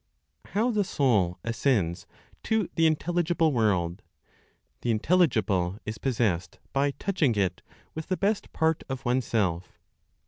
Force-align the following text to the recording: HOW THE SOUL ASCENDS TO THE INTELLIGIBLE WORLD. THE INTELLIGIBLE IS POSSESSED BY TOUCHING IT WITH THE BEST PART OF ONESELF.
HOW 0.55 0.71
THE 0.71 0.83
SOUL 0.83 1.37
ASCENDS 1.43 2.07
TO 2.41 2.67
THE 2.73 2.87
INTELLIGIBLE 2.87 3.51
WORLD. 3.51 4.01
THE 4.81 4.89
INTELLIGIBLE 4.89 5.77
IS 5.85 5.99
POSSESSED 5.99 6.57
BY 6.73 6.91
TOUCHING 6.97 7.35
IT 7.35 7.61
WITH 7.93 8.07
THE 8.07 8.17
BEST 8.17 8.51
PART 8.51 8.83
OF 8.89 9.05
ONESELF. 9.05 9.77